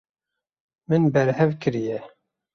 [0.87, 1.99] Min berhev kiriye.